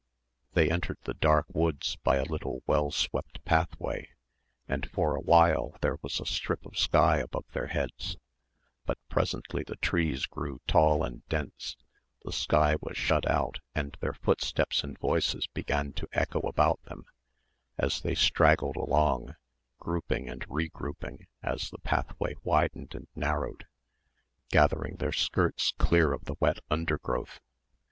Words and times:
They 0.55 0.71
entered 0.71 0.97
the 1.03 1.13
dark 1.13 1.45
woods 1.53 1.95
by 1.97 2.15
a 2.15 2.23
little 2.23 2.63
well 2.65 2.89
swept 2.89 3.45
pathway 3.45 4.09
and 4.67 4.89
for 4.89 5.13
a 5.13 5.19
while 5.19 5.77
there 5.81 5.99
was 6.01 6.19
a 6.19 6.25
strip 6.25 6.65
of 6.65 6.75
sky 6.75 7.17
above 7.17 7.45
their 7.53 7.67
heads; 7.67 8.17
but 8.87 8.97
presently 9.09 9.61
the 9.63 9.75
trees 9.75 10.25
grew 10.25 10.59
tall 10.65 11.03
and 11.03 11.23
dense, 11.29 11.77
the 12.23 12.31
sky 12.31 12.77
was 12.81 12.97
shut 12.97 13.29
out 13.29 13.59
and 13.75 13.95
their 13.99 14.15
footsteps 14.15 14.83
and 14.83 14.97
voices 14.97 15.45
began 15.45 15.93
to 15.93 16.07
echo 16.13 16.39
about 16.47 16.81
them 16.85 17.05
as 17.77 18.01
they 18.01 18.15
straggled 18.15 18.77
along, 18.77 19.35
grouping 19.77 20.27
and 20.27 20.47
regrouping 20.49 21.27
as 21.43 21.69
the 21.69 21.77
pathway 21.77 22.33
widened 22.43 22.95
and 22.95 23.07
narrowed, 23.15 23.67
gathering 24.49 24.95
their 24.95 25.11
skirts 25.11 25.73
clear 25.77 26.11
of 26.11 26.25
the 26.25 26.37
wet 26.39 26.57
undergrowth. 26.71 27.39